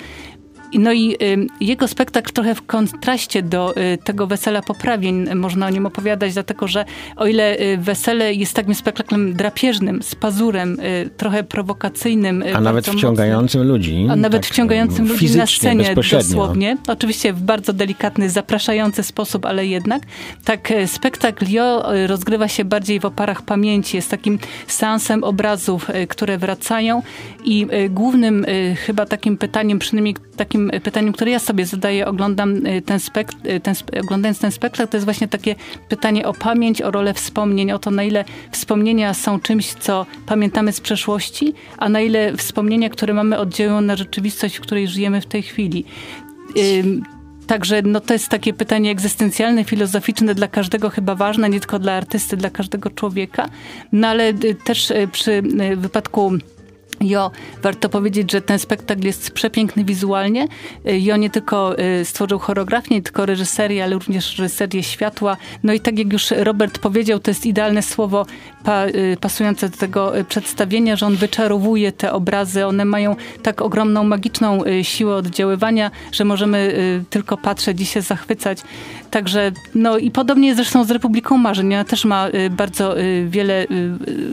[0.73, 5.69] No i y, jego spektakl trochę w kontraście do y, tego Wesela Poprawień można o
[5.69, 10.77] nim opowiadać, dlatego że o ile y, Wesele jest takim spektaklem drapieżnym, z pazurem,
[11.17, 12.43] trochę prowokacyjnym.
[12.53, 14.07] A nawet wciągającym mocnym, ludzi.
[14.09, 16.77] A nawet tak, wciągającym ludzi na scenie dosłownie.
[16.87, 20.03] Oczywiście w bardzo delikatny, zapraszający sposób, ale jednak.
[20.45, 23.97] Tak spektakl Jo rozgrywa się bardziej w oparach pamięci.
[23.97, 27.01] Jest takim seansem obrazów, które wracają
[27.43, 28.45] i głównym
[28.85, 33.59] chyba takim pytaniem, przynajmniej takim pytaniem, które ja sobie zadaję, oglądam y, ten spekt, y,
[33.59, 35.55] ten, oglądając ten spektakl, to jest właśnie takie
[35.89, 40.71] pytanie o pamięć, o rolę wspomnień, o to, na ile wspomnienia są czymś, co pamiętamy
[40.71, 45.25] z przeszłości, a na ile wspomnienia, które mamy, oddziałują na rzeczywistość, w której żyjemy w
[45.25, 45.85] tej chwili.
[47.47, 51.93] Także no, to jest takie pytanie egzystencjalne, filozoficzne, dla każdego chyba ważne, nie tylko dla
[51.93, 53.49] artysty, dla każdego człowieka.
[53.91, 55.41] No ale y, też przy
[55.77, 56.31] wypadku
[57.01, 57.31] Jo,
[57.63, 60.47] warto powiedzieć, że ten spektakl jest przepiękny wizualnie.
[60.85, 65.37] Jo nie tylko y, stworzył choreografię, nie tylko reżyserię, ale również reżyserię światła.
[65.63, 68.25] No i tak jak już Robert powiedział, to jest idealne słowo
[68.63, 72.65] pa, y, pasujące do tego y, przedstawienia, że on wyczarowuje te obrazy.
[72.65, 76.73] One mają tak ogromną, magiczną siłę oddziaływania, że możemy
[77.09, 78.59] tylko patrzeć i się zachwycać.
[79.11, 81.73] Także, no i podobnie zresztą z Republiką Marzeń.
[81.73, 82.95] Ona też ma bardzo
[83.27, 83.67] wiele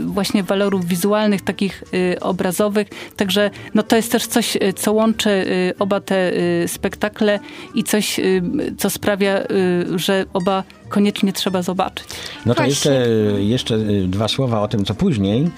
[0.06, 1.84] właśnie walorów wizualnych, takich
[2.20, 2.88] obrazowych.
[3.16, 7.38] Także no, to jest też coś, y, co łączy y, oba te y, spektakle
[7.74, 8.42] i coś, y,
[8.78, 12.06] co sprawia, y, że oba koniecznie trzeba zobaczyć.
[12.46, 12.90] No to Właśnie.
[12.90, 15.50] jeszcze, jeszcze y, dwa słowa o tym, co później.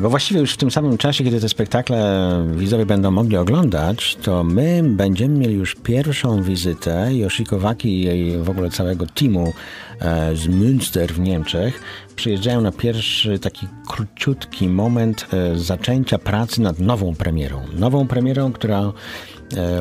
[0.00, 4.44] Bo właściwie już w tym samym czasie, kiedy te spektakle widzowie będą mogli oglądać, to
[4.44, 9.52] my będziemy mieli już pierwszą wizytę Yoshiko Waki i jej w ogóle całego teamu
[10.00, 11.80] e, z Münster w Niemczech.
[12.16, 17.60] Przyjeżdżają na pierwszy taki króciutki moment e, zaczęcia pracy nad nową premierą.
[17.78, 18.92] Nową premierą, która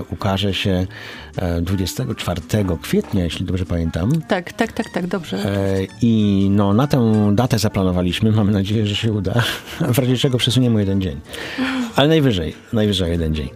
[0.09, 0.87] ukaże się
[1.37, 2.41] e, 24
[2.81, 4.11] kwietnia, jeśli dobrze pamiętam.
[4.27, 5.37] Tak, tak, tak, tak, dobrze.
[5.45, 8.31] E, I no, na tę datę zaplanowaliśmy.
[8.31, 9.43] Mamy nadzieję, że się uda.
[9.93, 11.19] W razie czego przesuniemy jeden dzień.
[11.95, 13.49] Ale najwyżej, najwyżej jeden dzień.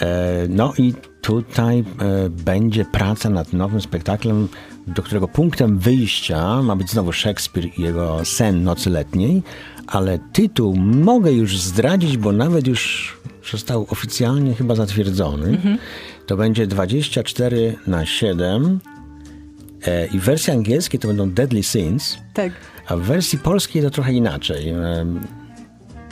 [0.00, 1.84] E, No i tutaj e,
[2.30, 4.48] będzie praca nad nowym spektaklem,
[4.86, 9.42] do którego punktem wyjścia ma być znowu Szekspir i jego sen nocy letniej,
[9.90, 13.12] ale tytuł mogę już zdradzić, bo nawet już
[13.50, 15.58] został oficjalnie chyba zatwierdzony.
[16.26, 18.80] To będzie 24 na 7
[19.86, 22.52] E, I w wersji angielskiej to będą Deadly Sins, Tak.
[22.86, 24.68] a w wersji polskiej to trochę inaczej.
[24.68, 25.20] Em,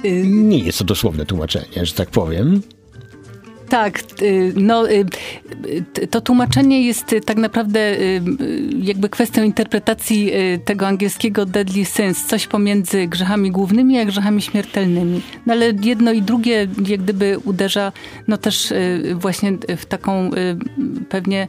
[0.04, 2.62] Y, Nie jest to dosłowne tłumaczenie, że tak powiem.
[3.68, 5.04] Tak, y, no y,
[6.10, 7.96] to tłumaczenie jest y, tak naprawdę
[8.82, 10.32] jakby kwestią interpretacji
[10.64, 15.22] tego angielskiego deadly sins, coś pomiędzy grzechami głównymi a grzechami śmiertelnymi.
[15.46, 17.92] No ale jedno i drugie jak gdyby uderza
[18.28, 18.72] no też
[19.14, 20.30] właśnie w taką
[21.08, 21.48] pewnie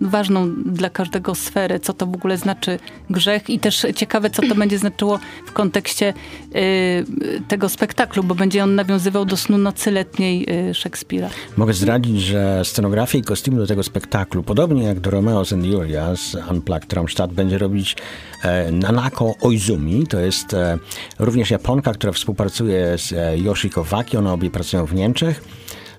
[0.00, 2.78] ważną dla każdego sferę, co to w ogóle znaczy
[3.10, 6.14] grzech i też ciekawe, co to będzie znaczyło w kontekście
[6.56, 7.04] y,
[7.48, 11.30] tego spektaklu, bo będzie on nawiązywał do snu nocy letniej y, Szekspira.
[11.56, 16.16] Mogę zdradzić, że scenografię i kostiumy do tego spektaklu, podobnie jak do Romeo's and Julia
[16.16, 17.96] z Unplugged Rammstadt, będzie robić
[18.42, 20.06] e, Nanako Oizumi.
[20.06, 20.78] To jest e,
[21.18, 24.16] również Japonka, która współpracuje z e, Yoshiko Waki.
[24.16, 25.42] One obie pracują w Niemczech.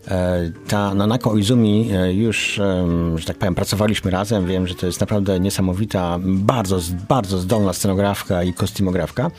[0.08, 2.60] E, Ta Nanako Oizumi e, już,
[3.15, 4.46] że tak powiem, pracowaliśmy razem.
[4.46, 9.32] Wiem, że to jest naprawdę niesamowita, bardzo, bardzo zdolna scenografka i kostiumografka.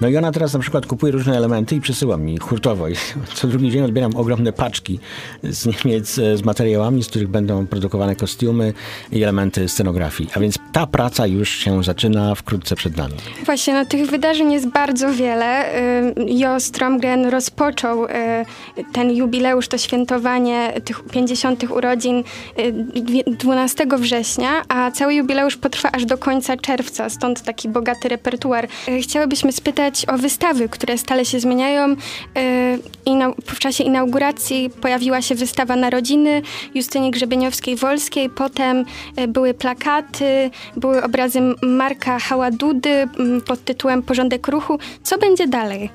[0.00, 2.88] No i ona teraz na przykład kupuje różne elementy i przesyła mi hurtowo.
[2.88, 2.94] I
[3.34, 4.98] co drugi dzień odbieram ogromne paczki
[5.42, 8.72] z Niemiec e, z materiałami, z których będą produkowane kostiumy
[9.12, 10.30] i elementy scenografii.
[10.34, 13.14] A więc ta praca już się zaczyna wkrótce przed nami.
[13.44, 15.74] Właśnie, no tych wydarzeń jest bardzo wiele.
[16.08, 18.08] Y, Jo Stromgren rozpoczął y,
[18.92, 21.70] ten jubileusz, to świętowanie tych 50.
[21.70, 22.18] urodzin
[22.58, 28.08] y, dwie- 12 września, a cały jubileusz potrwa aż do końca czerwca, stąd taki bogaty
[28.08, 28.68] repertuar.
[28.88, 31.96] Y, Chciałybyśmy spytać o wystawy, które stale się zmieniają.
[33.06, 36.42] Inau- w czasie inauguracji pojawiła się wystawa Narodziny
[36.74, 38.84] Justyny Grzebieniowskiej-Wolskiej, potem
[39.18, 43.08] y, były plakaty, były obrazy Marka Haładudy
[43.46, 44.78] pod tytułem Porządek ruchu.
[45.02, 45.90] Co będzie dalej?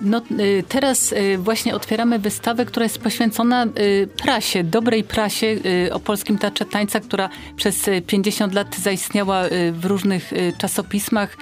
[0.00, 5.56] No, y, teraz y, właśnie otwieramy wystawę, która jest poświęcona y, prasie, dobrej prasie
[5.92, 11.36] o polskim teatrze tańca, która przez y, 50 lat zaistniała w różnych czasopismach.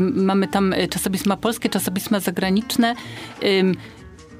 [0.00, 2.94] Mamy tam czasopisma polskie, czasopisma zagraniczne.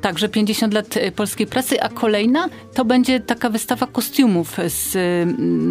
[0.01, 4.97] Także 50 lat polskiej prasy, a kolejna to będzie taka wystawa kostiumów z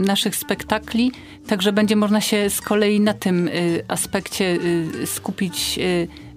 [0.08, 1.12] naszych spektakli,
[1.48, 3.50] także będzie można się z kolei na tym
[3.88, 4.58] aspekcie
[5.06, 5.80] skupić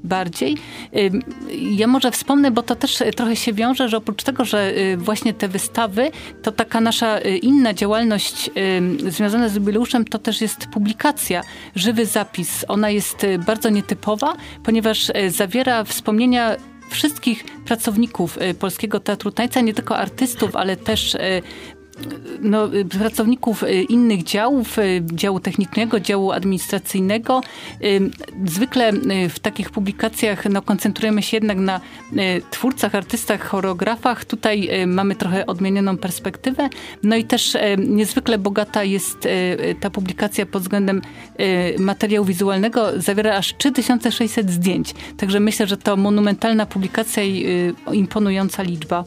[0.05, 0.57] bardziej.
[1.71, 4.97] Ja może wspomnę, bo to też y, trochę się wiąże, że oprócz tego, że y,
[4.97, 6.11] właśnie te wystawy,
[6.43, 8.51] to taka nasza y, inna działalność
[9.09, 11.43] związana z jubileuszem, to też jest publikacja,
[11.77, 12.65] żywy zapis.
[12.69, 16.57] Ona jest y, bardzo nietypowa, ponieważ y, zawiera wspomnienia
[16.91, 21.43] wszystkich pracowników Polskiego Teatru Tańca, nie tylko artystów, ale też y,
[22.41, 27.41] no, pracowników y, innych działów, y, działu technicznego, działu administracyjnego.
[27.85, 28.11] Y,
[28.45, 28.93] Zwykle
[29.29, 31.81] w takich publikacjach no, koncentrujemy się jednak na
[32.51, 34.25] twórcach, artystach, choreografach.
[34.25, 36.69] Tutaj mamy trochę odmienioną perspektywę.
[37.03, 39.29] No i też niezwykle bogata jest
[39.81, 41.03] ta publikacja pod względem
[41.79, 42.87] materiału wizualnego.
[42.97, 44.95] Zawiera aż 3600 zdjęć.
[45.17, 47.47] Także myślę, że to monumentalna publikacja i
[47.93, 49.05] imponująca liczba.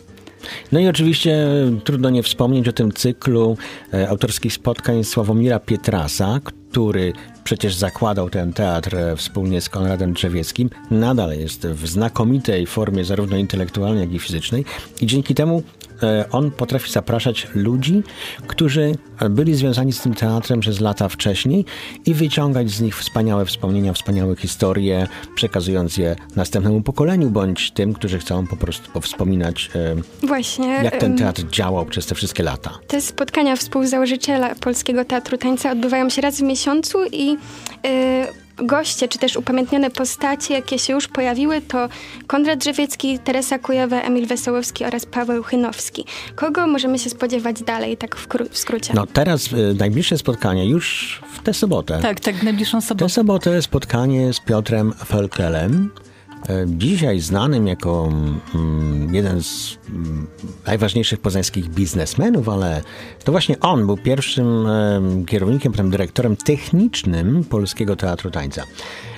[0.72, 1.48] No i oczywiście
[1.84, 3.58] trudno nie wspomnieć o tym cyklu
[3.94, 10.70] e, autorskich spotkań Sławomira Pietrasa, który przecież zakładał ten teatr e, wspólnie z Konradem Drzewieckim.
[10.92, 14.66] Nadal jest w znakomitej formie zarówno intelektualnej, jak i fizycznej
[15.02, 15.64] i dzięki temu
[16.32, 18.04] on potrafi zapraszać ludzi,
[18.48, 18.96] którzy
[19.30, 21.66] byli związani z tym teatrem przez lata wcześniej
[22.06, 28.20] i wyciągać z nich wspaniałe wspomnienia, wspaniałe historie, przekazując je następnemu pokoleniu, bądź tym, którzy
[28.20, 30.68] chcą po prostu powspominać, e, Właśnie.
[30.68, 32.72] jak ten teatr działał przez te wszystkie lata.
[32.88, 37.38] Te spotkania współzałożyciela Polskiego Teatru Tańca odbywają się raz w miesiącu i
[37.86, 41.90] y, goście, czy też upamiętnione postacie, jakie się już pojawiły, to
[42.28, 46.06] Konrad Drzewiecki, Teresa Kujowa, Emil Wesołowski oraz Paweł Chynowski.
[46.36, 48.94] Kogo możemy się spodziewać dalej, tak w, w skrócie?
[48.96, 52.00] No teraz y, najbliższe spotkanie już w tę sobotę.
[52.02, 53.10] Tak, tak, w najbliższą Tę sobotę.
[53.10, 55.90] sobotę spotkanie z Piotrem Felkelem,
[56.68, 58.10] dzisiaj znanym jako
[58.56, 60.28] mm, jeden z mm,
[60.68, 62.82] najważniejszych poznańskich biznesmenów, ale
[63.24, 68.64] to właśnie on był pierwszym em, kierownikiem, potem dyrektorem technicznym Polskiego Teatru Tańca.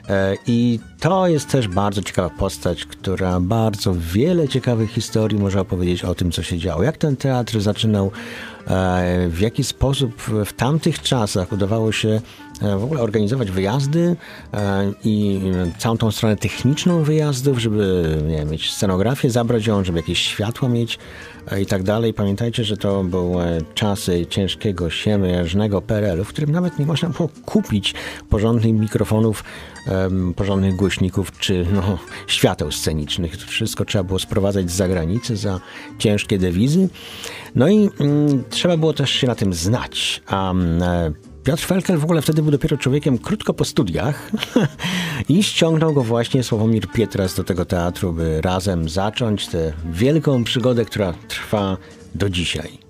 [0.10, 6.04] E, I to jest też bardzo ciekawa postać, która bardzo wiele ciekawych historii może opowiedzieć
[6.04, 6.84] o tym, co się działo.
[6.84, 8.12] Jak ten teatr zaczynał,
[8.68, 12.22] e, w jaki sposób w tamtych czasach udawało się e,
[12.62, 14.15] w ogóle organizować wyjazdy
[14.54, 15.41] e, i
[15.78, 20.70] całą tą stronę techniczną wyjazdów, żeby nie wiem, mieć scenografię, zabrać ją, żeby jakieś światła
[20.70, 21.00] mieć
[21.52, 22.13] e, i tak dalej.
[22.13, 27.94] Pamiętajcie, że to były czasy ciężkiego, siemierznego PRL-u, w którym nawet nie można było kupić
[28.30, 29.44] porządnych mikrofonów,
[30.36, 33.38] porządnych głośników czy no, świateł scenicznych.
[33.38, 35.60] To wszystko trzeba było sprowadzać z zagranicy za
[36.00, 36.89] ciężkie dewizy.
[37.56, 40.22] No i mm, trzeba było też się na tym znać.
[40.28, 41.12] A e,
[41.45, 44.31] Piotr Felkel w ogóle wtedy był dopiero człowiekiem krótko po studiach
[45.29, 50.86] i ściągnął go właśnie Sławomir Pietras do tego teatru, by razem zacząć tę wielką przygodę,
[50.86, 51.77] która trwa
[52.15, 52.85] do dzisiaj.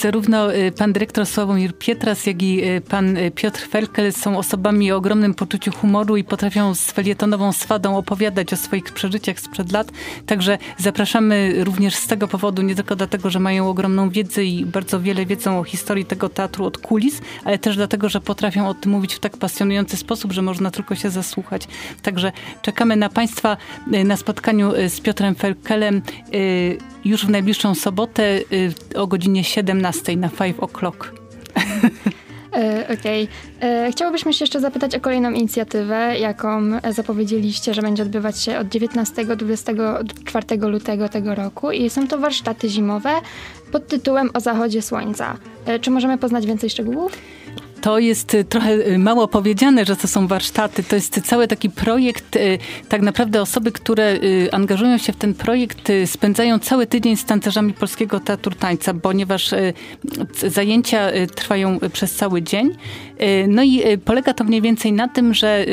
[0.00, 4.92] Zarówno y, pan dyrektor Sławomir Pietras, jak i y, pan y, Piotr Felkel są osobami
[4.92, 9.92] o ogromnym poczuciu humoru i potrafią z felietonową swadą opowiadać o swoich przeżyciach sprzed lat.
[10.26, 15.00] Także zapraszamy również z tego powodu, nie tylko dlatego, że mają ogromną wiedzę i bardzo
[15.00, 18.92] wiele wiedzą o historii tego teatru od kulis, ale też dlatego, że potrafią o tym
[18.92, 21.68] mówić w tak pasjonujący sposób, że można tylko się zasłuchać.
[22.02, 22.32] Także
[22.62, 23.56] czekamy na Państwa
[24.04, 26.02] na spotkaniu z Piotrem Felkelem
[27.04, 30.94] już w najbliższą sobotę y, o godzinie 17 na 5 o'clock.
[32.52, 33.28] E, Okej.
[33.60, 36.60] E, Chciałobyśmy się jeszcze zapytać o kolejną inicjatywę, jaką
[36.90, 41.70] zapowiedzieliście, że będzie odbywać się od 19-24 lutego tego roku.
[41.70, 43.10] I są to warsztaty zimowe
[43.72, 45.36] pod tytułem O zachodzie słońca.
[45.66, 47.12] E, Czy możemy poznać więcej szczegółów?
[47.80, 50.82] To jest y, trochę y, mało powiedziane, że to są warsztaty.
[50.82, 52.36] To jest cały taki projekt.
[52.36, 54.18] y, Tak naprawdę osoby, które
[54.52, 59.50] angażują się w ten projekt, spędzają cały tydzień z tancerzami Polskiego Teatru Tańca, ponieważ
[60.48, 62.76] zajęcia trwają przez cały dzień.
[63.48, 65.66] No i polega to mniej więcej na tym, że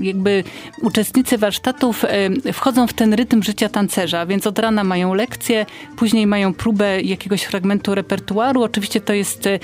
[0.00, 0.44] jakby
[0.82, 2.04] uczestnicy warsztatów
[2.52, 5.66] wchodzą w ten rytm życia tancerza, więc od rana mają lekcje,
[5.96, 8.62] później mają próbę jakiegoś fragmentu repertuaru.
[8.62, 9.58] Oczywiście to jest e,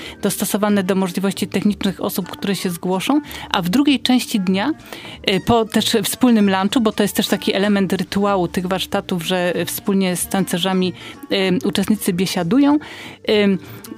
[0.59, 4.71] dostosowane do możliwości technicznych osób, które się zgłoszą, a w drugiej części dnia,
[5.23, 9.53] e, po też wspólnym lunchu, bo to jest też taki element rytuału tych warsztatów, że
[9.65, 10.93] wspólnie z tancerzami
[11.31, 12.77] e, uczestnicy biesiadują.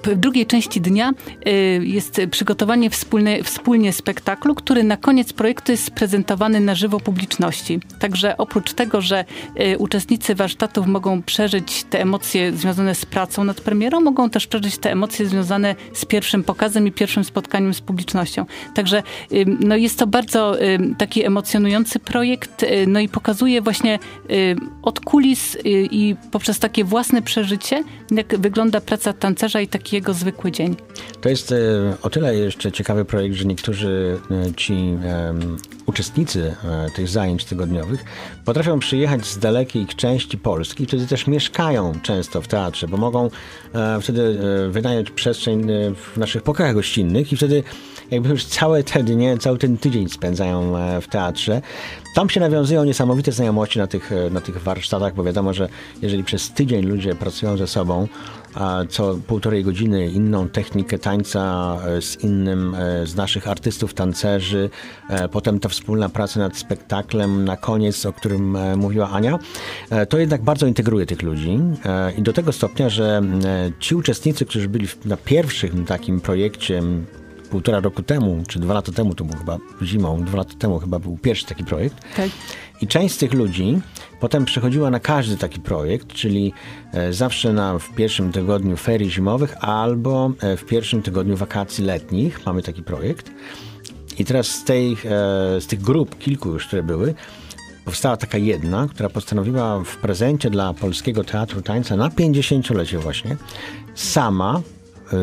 [0.04, 1.12] W drugiej części dnia
[1.46, 1.52] e,
[1.86, 7.80] jest przygotowanie wspólne, wspólnie spektaklu, który na koniec projektu jest prezentowany na żywo publiczności.
[8.00, 13.62] Także oprócz tego, że e, uczestnicy warsztatów mogą przeżyć te emocje związane z pracą nad
[13.62, 18.46] premierą, mogą też przeżyć te emocje związane z pierwszym pokazem i pierwszym spotkaniem z publicznością.
[18.74, 20.56] Także ym, no jest to bardzo
[20.98, 24.00] taki emocjonujący projekt, y, no i pokazuje właśnie
[24.32, 25.60] y, od kulis y,
[25.92, 30.76] i poprzez takie własne przeżycie, jak wygląda praca tancerza i taki jego zwykły dzień.
[31.22, 31.56] To jest e,
[32.02, 38.06] o tyle jeszcze ciekawy projekt, że niektórzy e, ci em, uczestnicy e, tych zajęć tygodniowych
[38.46, 43.30] potrafią przyjechać z dalekiej części Polski, wtedy też mieszkają często w teatrze, bo mogą
[43.74, 47.64] e, wtedy wynająć przestrzeń w naszych pokojach gościnnych i wtedy
[48.12, 51.62] jakby już całe te dnie, cały ten tydzień spędzają w teatrze.
[52.16, 55.70] Tam się nawiązują niesamowite znajomości na tych, na tych warsztatach, bo wiadomo, że
[56.02, 58.08] jeżeli przez tydzień ludzie pracują ze sobą,
[58.56, 64.70] a co półtorej godziny inną technikę tańca e, z innym e, z naszych artystów, tancerzy,
[65.10, 69.40] e, potem ta wspólna praca nad spektaklem na koniec, o którym mówiła Ania,
[70.10, 71.60] to jednak bardzo integruje tych ludzi
[72.18, 73.22] i do tego stopnia, że
[73.80, 76.82] ci uczestnicy, którzy byli na pierwszym takim projekcie
[77.52, 81.00] półtora roku temu, czy dwa lata temu, to był chyba zimą, dwa lata temu chyba
[81.00, 82.30] był pierwszy taki projekt, Tak.
[82.82, 83.82] i część z tych ludzi
[84.20, 86.54] potem przychodziła na każdy taki projekt, czyli
[86.94, 92.46] e, zawsze na, w pierwszym tygodniu ferii zimowych albo e, w pierwszym tygodniu wakacji letnich
[92.46, 93.32] mamy taki projekt.
[94.20, 94.98] I teraz z, tej, e,
[95.62, 97.14] z tych grup, kilku już, które były,
[97.86, 103.38] powstała taka jedna, która postanowiła w prezencie dla Polskiego Teatru Tańca na 50-lecie właśnie
[103.96, 104.62] sama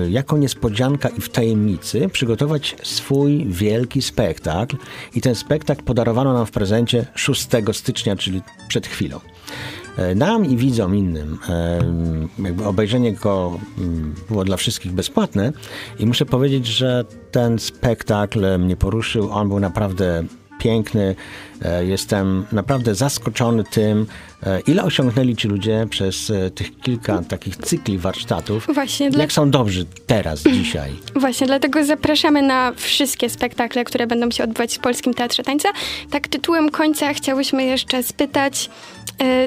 [0.09, 4.77] jako niespodzianka i w tajemnicy przygotować swój wielki spektakl
[5.14, 9.20] i ten spektakl podarowano nam w prezencie 6 stycznia, czyli przed chwilą.
[9.96, 11.38] e, nam i widzom innym.
[11.48, 11.79] E,
[12.38, 13.61] jakby obejrzenie go
[14.29, 15.53] było dla wszystkich bezpłatne
[15.98, 19.31] i muszę powiedzieć, że ten spektakl mnie poruszył.
[19.31, 20.24] On był naprawdę
[20.58, 21.14] piękny.
[21.64, 24.06] E, Jestem naprawdę zaskoczony tym,
[24.42, 28.66] e, ile osiągnęli ci ludzie przez e, tych kilka takich cykli warsztatów.
[28.74, 30.92] Właśnie, dla, Jak są dobrzy teraz, dzisiaj.
[31.16, 35.68] właśnie dlatego zapraszamy na wszystkie spektakle, które będą się odbywać w Polskim Teatrze Tańca.
[36.11, 38.70] Tak tytułem końca chciałyśmy jeszcze spytać,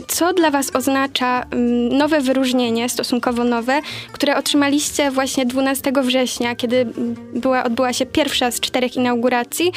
[0.07, 3.81] co dla Was oznacza mm, nowe wyróżnienie, stosunkowo nowe,
[4.11, 9.71] które otrzymaliście właśnie 12 września, kiedy mm, była, odbyła się pierwsza z czterech inauguracji.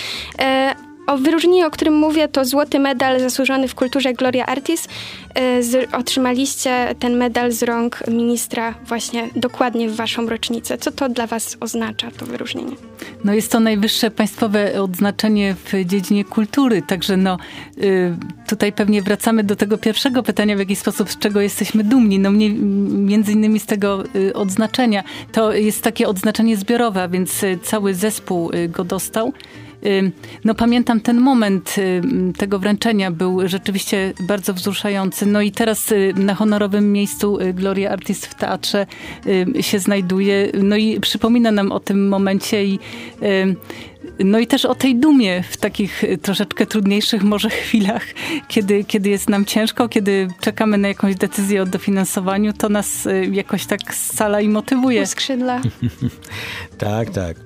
[1.06, 4.88] O wyróżnieniu, o którym mówię, to złoty medal zasłużony w kulturze Gloria Artis.
[5.34, 10.78] E, Z, otrzymaliście ten medal z rąk ministra właśnie dokładnie w waszą rocznicę.
[10.78, 12.76] Co to dla was oznacza, to wyróżnienie?
[13.24, 17.38] No jest to najwyższe państwowe odznaczenie w dziedzinie kultury, także no
[17.78, 22.18] y, tutaj pewnie wracamy do tego pierwszego pytania, w jaki sposób, z czego jesteśmy dumni.
[22.18, 22.50] No mnie,
[22.90, 25.04] między innymi z tego y, odznaczenia.
[25.32, 29.32] To jest takie odznaczenie zbiorowe, więc y, cały zespół go dostał.
[30.44, 31.76] No pamiętam ten moment
[32.38, 35.26] tego wręczenia był rzeczywiście bardzo wzruszający.
[35.26, 38.86] No i teraz y, na honorowym miejscu y, Gloria Artist w teatrze
[39.60, 40.48] się znajduje.
[40.62, 42.78] No i przypomina nam o tym momencie i
[44.18, 48.06] no i też o tej dumie w takich y, troszeczkę trudniejszych może chwilach,
[48.48, 53.66] kiedy, kiedy jest nam ciężko, kiedy czekamy na jakąś decyzję o dofinansowaniu, to nas jakoś
[53.66, 55.06] tak scala i motywuje.
[55.06, 55.60] Skrzydla.
[56.78, 57.36] Tak, tak.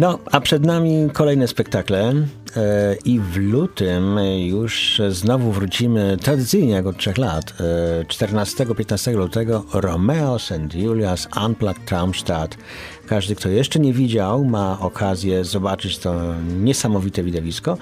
[0.00, 2.12] No, a przed nami kolejne spektakle
[2.56, 7.54] e, i w lutym już znowu wrócimy tradycyjnie jak od trzech lat.
[8.00, 10.74] E, 14-15 lutego Romeo St.
[10.74, 12.56] Julius Unplugged Traumstadt.
[13.06, 17.78] Każdy, kto jeszcze nie widział, ma okazję zobaczyć to niesamowite widowisko.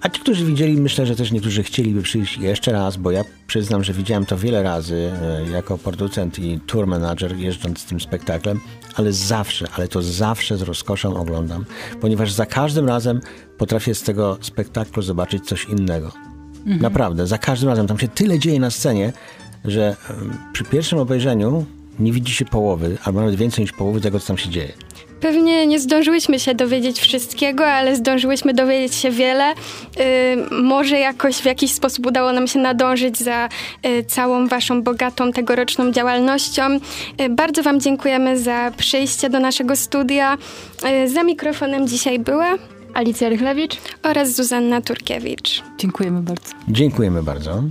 [0.00, 3.84] A ci, którzy widzieli, myślę, że też niektórzy chcieliby przyjść jeszcze raz, bo ja przyznam,
[3.84, 8.60] że widziałem to wiele razy e, jako producent i tour manager jeżdżąc z tym spektaklem,
[8.94, 11.64] ale zawsze, ale to zawsze z rozkoszą oglądam,
[12.00, 13.20] ponieważ za każdym razem
[13.58, 16.12] potrafię z tego spektaklu zobaczyć coś innego.
[16.66, 17.86] Naprawdę, za każdym razem.
[17.86, 19.12] Tam się tyle dzieje na scenie,
[19.64, 19.96] że
[20.52, 21.64] przy pierwszym obejrzeniu
[21.98, 24.72] nie widzi się połowy, albo nawet więcej niż połowy tego, co tam się dzieje.
[25.20, 29.52] Pewnie nie zdążyłyśmy się dowiedzieć wszystkiego, ale zdążyłyśmy dowiedzieć się wiele.
[29.52, 29.54] Y,
[30.62, 33.48] może jakoś w jakiś sposób udało nam się nadążyć za
[33.86, 36.62] y, całą waszą bogatą tegoroczną działalnością.
[37.20, 40.38] Y, bardzo wam dziękujemy za przyjście do naszego studia.
[41.06, 42.54] Za mikrofonem dzisiaj była
[42.94, 43.76] Alicja Rychlewicz.
[44.02, 45.62] oraz Zuzanna Turkiewicz.
[45.78, 46.54] Dziękujemy bardzo.
[46.68, 47.62] Dziękujemy bardzo.